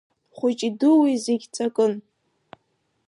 Хәыҷи 0.37 0.69
дуи 0.79 1.13
зегь 1.25 1.45
ҵакын. 1.55 1.93